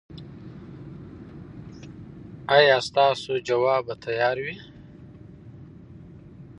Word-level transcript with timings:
ایا 2.57 2.77
ستاسو 2.87 3.33
ځواب 3.47 3.81
به 3.87 3.93
تیار 4.03 4.37
وي؟ 4.45 4.55